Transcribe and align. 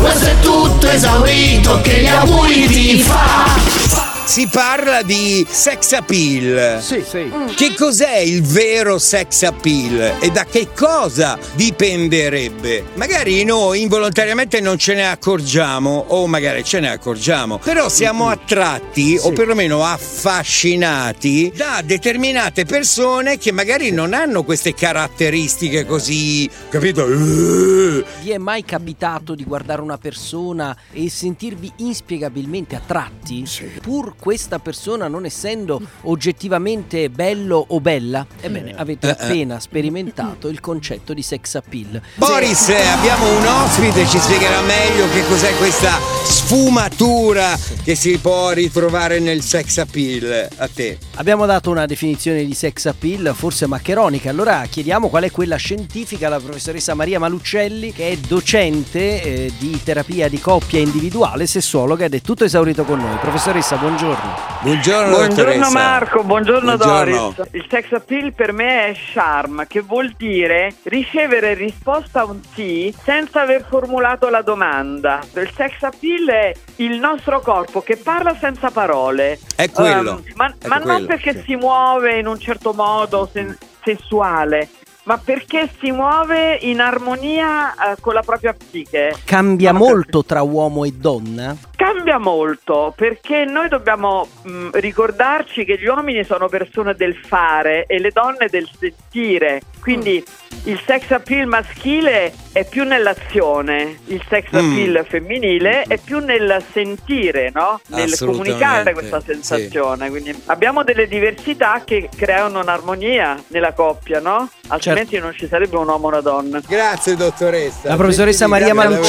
Questo 0.00 0.24
è 0.24 0.38
tutto 0.40 0.88
esaurito, 0.88 1.82
che 1.82 2.00
gli 2.00 2.06
auguri 2.06 2.66
ti 2.66 2.98
fa. 2.98 3.83
Si 4.24 4.48
parla 4.48 5.02
di 5.02 5.46
sex 5.48 5.92
appeal. 5.92 6.82
Sì, 6.82 7.04
sì. 7.06 7.30
Che 7.54 7.74
cos'è 7.74 8.16
il 8.16 8.42
vero 8.42 8.98
sex 8.98 9.42
appeal 9.42 10.16
e 10.18 10.30
da 10.30 10.44
che 10.44 10.68
cosa 10.74 11.38
dipenderebbe? 11.52 12.86
Magari 12.94 13.44
noi 13.44 13.82
involontariamente 13.82 14.60
non 14.60 14.78
ce 14.78 14.94
ne 14.94 15.08
accorgiamo 15.08 16.06
o 16.08 16.26
magari 16.26 16.64
ce 16.64 16.80
ne 16.80 16.90
accorgiamo, 16.90 17.58
però 17.58 17.90
siamo 17.90 18.28
attratti 18.28 19.18
o 19.20 19.30
perlomeno 19.32 19.84
affascinati 19.84 21.52
da 21.54 21.82
determinate 21.84 22.64
persone 22.64 23.36
che 23.36 23.52
magari 23.52 23.90
non 23.90 24.14
hanno 24.14 24.42
queste 24.42 24.72
caratteristiche 24.72 25.84
così, 25.84 26.48
capito? 26.70 27.06
Vi 27.06 28.30
è 28.30 28.38
mai 28.38 28.64
capitato 28.64 29.34
di 29.34 29.44
guardare 29.44 29.82
una 29.82 29.98
persona 29.98 30.74
e 30.92 31.10
sentirvi 31.10 31.72
inspiegabilmente 31.76 32.74
attratti? 32.74 33.46
Pur 33.82 34.13
questa 34.18 34.58
persona 34.58 35.08
non 35.08 35.24
essendo 35.24 35.80
oggettivamente 36.02 37.10
bello 37.10 37.64
o 37.68 37.80
bella? 37.80 38.26
Ebbene, 38.40 38.74
avete 38.76 39.06
Eh, 39.06 39.10
eh. 39.10 39.24
appena 39.24 39.60
sperimentato 39.60 40.48
il 40.48 40.60
concetto 40.60 41.12
di 41.12 41.22
sex 41.22 41.54
appeal. 41.56 42.00
Boris, 42.16 42.68
abbiamo 42.68 43.36
un 43.36 43.46
ospite, 43.46 44.06
ci 44.06 44.18
spiegherà 44.18 44.60
meglio 44.62 45.08
che 45.10 45.26
cos'è 45.26 45.56
questa 45.56 45.98
sfumatura 46.24 47.58
che 47.82 47.94
si 47.94 48.18
può 48.18 48.50
ritrovare 48.50 49.18
nel 49.18 49.42
sex 49.42 49.78
appeal. 49.78 50.48
A 50.56 50.68
te. 50.68 50.98
Abbiamo 51.16 51.46
dato 51.46 51.70
una 51.70 51.86
definizione 51.86 52.44
di 52.44 52.54
sex 52.54 52.86
appeal, 52.86 53.34
forse 53.34 53.66
maccheronica, 53.66 54.30
allora 54.30 54.64
chiediamo 54.68 55.08
qual 55.08 55.24
è 55.24 55.30
quella 55.30 55.56
scientifica 55.56 56.26
alla 56.26 56.40
professoressa 56.40 56.94
Maria 56.94 57.18
Maluccelli, 57.18 57.92
che 57.92 58.10
è 58.10 58.16
docente 58.16 59.22
eh, 59.22 59.52
di 59.58 59.80
terapia 59.82 60.28
di 60.28 60.40
coppia 60.40 60.78
individuale, 60.80 61.46
sessuologa 61.46 62.04
ed 62.04 62.14
è 62.14 62.20
tutto 62.20 62.44
esaurito 62.44 62.84
con 62.84 62.98
noi. 63.00 63.16
Professoressa, 63.18 63.76
buongiorno. 63.76 64.03
Buongiorno, 64.04 65.16
Buongiorno 65.16 65.26
dottoressa. 65.28 65.70
Marco, 65.70 66.22
buongiorno, 66.24 66.76
Buongiorno. 66.76 67.32
Doris. 67.36 67.54
Il 67.54 67.66
sex 67.70 67.92
appeal 67.92 68.34
per 68.34 68.52
me 68.52 68.88
è 68.88 68.92
charm, 68.94 69.66
che 69.66 69.80
vuol 69.80 70.12
dire 70.18 70.74
ricevere 70.82 71.54
risposta 71.54 72.20
a 72.20 72.24
un 72.26 72.40
sì 72.52 72.94
senza 73.02 73.40
aver 73.40 73.64
formulato 73.66 74.28
la 74.28 74.42
domanda. 74.42 75.20
Il 75.34 75.50
sex 75.56 75.82
appeal 75.82 76.28
è 76.28 76.52
il 76.76 76.98
nostro 76.98 77.40
corpo 77.40 77.80
che 77.80 77.96
parla 77.96 78.36
senza 78.38 78.70
parole. 78.70 79.38
È 79.56 79.70
quello. 79.70 80.12
Um, 80.12 80.22
ma 80.34 80.48
Ecco 80.48 80.68
ma 80.68 80.76
non 80.76 80.84
quello, 80.86 81.06
perché 81.06 81.32
sì. 81.32 81.42
si 81.46 81.56
muove 81.56 82.18
in 82.18 82.26
un 82.26 82.38
certo 82.38 82.74
modo 82.74 83.26
sen- 83.32 83.56
sessuale, 83.82 84.68
ma 85.04 85.18
perché 85.18 85.68
si 85.80 85.90
muove 85.90 86.58
in 86.62 86.80
armonia 86.80 87.72
eh, 87.72 87.96
con 88.00 88.14
la 88.14 88.22
propria 88.22 88.54
psiche. 88.54 89.14
Cambia 89.24 89.72
Non 89.72 89.80
molto 89.80 90.24
tra 90.24 90.40
uomo 90.42 90.84
e 90.84 90.92
donna? 90.92 91.54
Cambia 91.84 92.16
molto 92.16 92.94
perché 92.96 93.44
noi 93.44 93.68
dobbiamo 93.68 94.26
mh, 94.42 94.70
ricordarci 94.80 95.66
che 95.66 95.78
gli 95.78 95.84
uomini 95.84 96.24
sono 96.24 96.48
persone 96.48 96.94
del 96.94 97.14
fare 97.14 97.84
e 97.84 97.98
le 97.98 98.08
donne 98.10 98.46
del 98.48 98.66
sentire. 98.66 99.60
Quindi 99.82 100.24
il 100.64 100.80
sex 100.86 101.10
appeal 101.10 101.46
maschile 101.46 102.32
è 102.52 102.64
più 102.64 102.84
nell'azione, 102.84 103.98
il 104.06 104.22
sex 104.28 104.46
Mm. 104.52 104.58
appeal 104.58 105.06
femminile 105.06 105.82
è 105.82 105.98
più 105.98 106.20
nel 106.20 106.62
sentire, 106.72 107.50
no? 107.52 107.80
Nel 107.88 108.16
comunicare 108.18 108.92
questa 108.92 109.20
sì. 109.20 109.26
sensazione. 109.32 110.08
Quindi 110.08 110.34
abbiamo 110.46 110.82
delle 110.84 111.06
diversità 111.06 111.82
che 111.84 112.08
creano 112.14 112.60
un'armonia 112.60 113.42
nella 113.48 113.72
coppia, 113.72 114.20
no? 114.20 114.48
Altrimenti 114.68 115.18
non 115.18 115.34
ci 115.34 115.46
sarebbe 115.46 115.76
un 115.76 115.88
uomo 115.88 116.06
e 116.08 116.12
una 116.12 116.20
donna. 116.20 116.60
Grazie, 116.66 117.16
dottoressa. 117.16 117.88
La 117.88 117.96
professoressa 117.96 118.46
Maria 118.46 118.72
Buona 118.72 119.02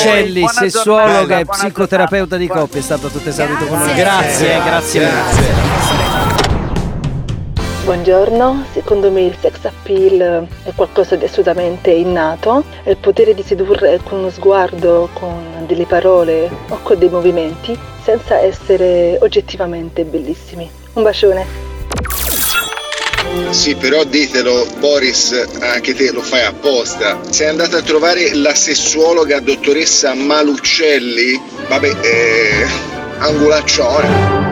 sessuologa 0.49 1.39
e 1.39 1.45
psicoterapeuta 1.45 2.35
di 2.37 2.47
coppia, 2.47 2.79
è 2.79 2.83
stata 2.83 3.07
tutta 3.07 3.29
esaurita 3.29 3.65
con 3.65 3.79
noi. 3.79 3.93
Grazie. 3.95 4.59
Grazie, 4.59 4.63
grazie. 4.63 4.99
Grazie. 4.99 6.04
Buongiorno, 7.85 8.65
secondo 8.73 9.11
me 9.11 9.21
il 9.25 9.37
sex 9.39 9.63
appeal 9.65 10.47
è 10.63 10.73
qualcosa 10.73 11.15
di 11.15 11.25
assolutamente 11.25 11.91
innato, 11.91 12.63
è 12.81 12.89
il 12.89 12.97
potere 12.97 13.35
di 13.35 13.43
sedurre 13.43 13.99
con 14.03 14.17
uno 14.17 14.31
sguardo, 14.31 15.07
con 15.13 15.65
delle 15.67 15.85
parole 15.85 16.49
o 16.69 16.79
con 16.81 16.97
dei 16.97 17.09
movimenti 17.09 17.77
senza 18.03 18.39
essere 18.39 19.19
oggettivamente 19.21 20.03
bellissimi. 20.03 20.67
Un 20.93 21.03
bacione. 21.03 21.45
Sì, 23.51 23.75
però 23.75 24.03
ditelo, 24.03 24.65
Boris, 24.79 25.47
anche 25.59 25.93
te 25.93 26.11
lo 26.11 26.21
fai 26.21 26.43
apposta. 26.43 27.19
Sei 27.29 27.49
andata 27.49 27.77
a 27.77 27.81
trovare 27.83 28.33
la 28.33 28.55
sessuologa 28.55 29.39
dottoressa 29.39 30.15
Maluccelli? 30.15 31.39
Vabbè, 31.67 31.95
eh, 32.01 32.65
angolaccione. 33.19 34.44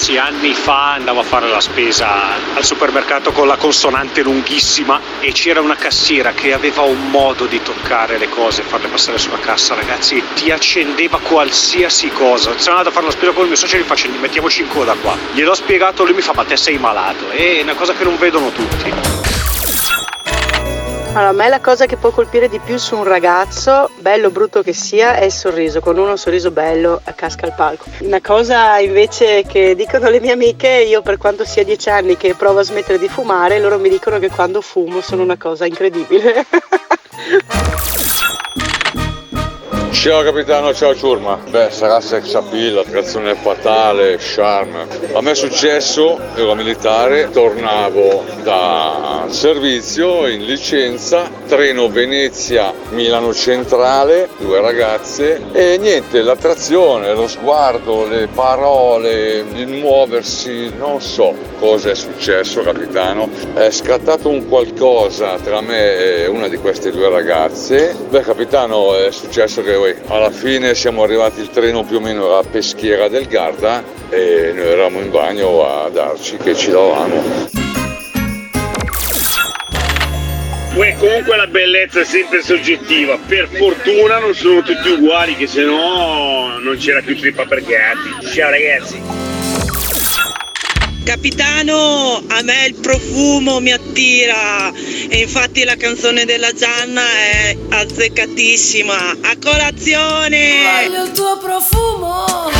Ragazzi, 0.00 0.16
anni 0.16 0.54
fa 0.54 0.94
andavo 0.94 1.20
a 1.20 1.22
fare 1.22 1.46
la 1.46 1.60
spesa 1.60 2.54
al 2.54 2.64
supermercato 2.64 3.32
con 3.32 3.46
la 3.46 3.58
consonante 3.58 4.22
lunghissima 4.22 4.98
e 5.20 5.30
c'era 5.32 5.60
una 5.60 5.76
cassiera 5.76 6.32
che 6.32 6.54
aveva 6.54 6.80
un 6.80 7.10
modo 7.10 7.44
di 7.44 7.60
toccare 7.60 8.16
le 8.16 8.30
cose 8.30 8.62
farle 8.62 8.88
passare 8.88 9.18
sulla 9.18 9.38
cassa, 9.38 9.74
ragazzi. 9.74 10.22
Ti 10.32 10.50
accendeva 10.50 11.18
qualsiasi 11.18 12.08
cosa. 12.08 12.56
Sono 12.56 12.76
andato 12.76 12.88
a 12.88 12.92
fare 12.92 13.04
la 13.04 13.12
spesa 13.12 13.32
con 13.32 13.42
il 13.42 13.48
mio 13.48 13.58
socio 13.58 13.76
e 13.76 13.80
gli 13.80 13.84
faccio 13.84 14.08
mettiamoci 14.18 14.62
in 14.62 14.68
coda 14.68 14.94
qua. 14.94 15.14
Gliel'ho 15.32 15.52
spiegato, 15.52 16.02
lui 16.02 16.14
mi 16.14 16.22
fa 16.22 16.32
ma 16.32 16.44
te 16.44 16.56
sei 16.56 16.78
malato. 16.78 17.28
È 17.28 17.60
una 17.60 17.74
cosa 17.74 17.92
che 17.92 18.04
non 18.04 18.16
vedono 18.16 18.50
tutti. 18.52 19.19
Allora, 21.12 21.30
a 21.30 21.32
me 21.32 21.48
la 21.48 21.58
cosa 21.58 21.86
che 21.86 21.96
può 21.96 22.10
colpire 22.10 22.48
di 22.48 22.60
più 22.60 22.76
su 22.76 22.96
un 22.96 23.02
ragazzo, 23.02 23.90
bello 23.98 24.28
o 24.28 24.30
brutto 24.30 24.62
che 24.62 24.72
sia, 24.72 25.16
è 25.16 25.24
il 25.24 25.32
sorriso. 25.32 25.80
Con 25.80 25.98
uno 25.98 26.10
un 26.10 26.18
sorriso 26.18 26.52
bello 26.52 27.00
eh, 27.04 27.12
casca 27.16 27.46
al 27.46 27.54
palco. 27.56 27.86
Una 28.02 28.20
cosa 28.20 28.78
invece 28.78 29.42
che 29.42 29.74
dicono 29.74 30.08
le 30.08 30.20
mie 30.20 30.30
amiche, 30.30 30.68
io 30.68 31.02
per 31.02 31.16
quanto 31.16 31.44
sia 31.44 31.64
dieci 31.64 31.90
anni 31.90 32.16
che 32.16 32.34
provo 32.34 32.60
a 32.60 32.62
smettere 32.62 32.96
di 32.96 33.08
fumare, 33.08 33.58
loro 33.58 33.76
mi 33.80 33.88
dicono 33.88 34.20
che 34.20 34.30
quando 34.30 34.60
fumo 34.60 35.00
sono 35.00 35.22
una 35.22 35.36
cosa 35.36 35.66
incredibile. 35.66 36.46
Ciao 40.00 40.22
capitano, 40.22 40.72
ciao 40.72 40.94
ciurma. 40.94 41.38
Beh, 41.50 41.68
sarà 41.70 42.00
sex 42.00 42.32
appeal, 42.32 42.78
attrazione 42.78 43.34
fatale, 43.34 44.16
charm. 44.18 44.86
A 45.12 45.20
me 45.20 45.32
è 45.32 45.34
successo, 45.34 46.18
ero 46.36 46.54
militare, 46.54 47.28
tornavo 47.28 48.24
da 48.42 49.26
servizio 49.28 50.26
in 50.26 50.46
licenza, 50.46 51.30
treno 51.46 51.90
Venezia-Milano 51.90 53.34
Centrale, 53.34 54.30
due 54.38 54.62
ragazze 54.62 55.38
e 55.52 55.76
niente, 55.78 56.22
l'attrazione, 56.22 57.12
lo 57.12 57.28
sguardo, 57.28 58.06
le 58.06 58.26
parole, 58.32 59.44
il 59.52 59.68
muoversi, 59.68 60.72
non 60.78 61.02
so 61.02 61.34
cosa 61.58 61.90
è 61.90 61.94
successo 61.94 62.62
capitano. 62.62 63.28
È 63.52 63.70
scattato 63.70 64.30
un 64.30 64.48
qualcosa 64.48 65.36
tra 65.44 65.60
me 65.60 66.22
e 66.22 66.26
una 66.26 66.48
di 66.48 66.56
queste 66.56 66.90
due 66.90 67.10
ragazze. 67.10 67.94
Beh 68.08 68.22
capitano, 68.22 68.96
è 68.96 69.10
successo 69.10 69.62
che 69.62 69.88
uè, 69.90 69.96
alla 70.06 70.30
fine 70.30 70.74
siamo 70.74 71.02
arrivati, 71.02 71.40
il 71.40 71.50
treno 71.50 71.84
più 71.84 71.96
o 71.96 72.00
meno 72.00 72.26
era 72.26 72.38
a 72.38 72.44
Peschiera 72.48 73.08
del 73.08 73.26
Garda 73.26 73.82
e 74.08 74.52
noi 74.54 74.66
eravamo 74.66 75.00
in 75.00 75.10
bagno 75.10 75.66
a 75.66 75.88
darci 75.88 76.36
che 76.36 76.54
ci 76.54 76.70
davamo. 76.70 77.48
Uè, 80.74 80.96
comunque 80.98 81.36
la 81.36 81.48
bellezza 81.48 82.00
è 82.00 82.04
sempre 82.04 82.42
soggettiva. 82.42 83.18
Per 83.26 83.48
fortuna 83.48 84.18
non 84.18 84.34
sono 84.34 84.62
tutti 84.62 84.88
uguali, 84.90 85.34
che 85.36 85.48
se 85.48 85.62
no 85.62 86.58
non 86.58 86.76
c'era 86.76 87.00
più 87.00 87.16
trippa 87.18 87.44
per 87.44 87.62
gatti. 87.62 88.26
Ciao 88.32 88.50
ragazzi. 88.50 89.29
Capitano, 91.04 92.22
a 92.26 92.42
me 92.42 92.66
il 92.66 92.74
profumo 92.74 93.60
mi 93.60 93.72
attira 93.72 94.72
e 94.72 95.20
infatti 95.20 95.64
la 95.64 95.76
canzone 95.76 96.24
della 96.24 96.52
Gianna 96.52 97.02
è 97.02 97.56
azzeccatissima. 97.68 99.16
A 99.22 99.36
colazione! 99.42 100.84
Voglio 100.84 101.04
il 101.04 101.12
tuo 101.12 101.38
profumo. 101.38 102.59